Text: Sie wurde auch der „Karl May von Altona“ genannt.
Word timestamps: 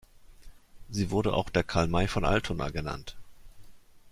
Sie 0.89 1.11
wurde 1.11 1.35
auch 1.35 1.51
der 1.51 1.63
„Karl 1.63 1.85
May 1.87 2.07
von 2.07 2.25
Altona“ 2.25 2.71
genannt. 2.71 3.15